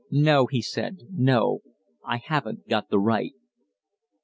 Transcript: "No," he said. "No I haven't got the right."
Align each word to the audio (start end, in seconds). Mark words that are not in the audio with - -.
"No," 0.09 0.47
he 0.47 0.63
said. 0.63 1.01
"No 1.11 1.59
I 2.03 2.17
haven't 2.17 2.67
got 2.67 2.89
the 2.89 2.97
right." 2.99 3.35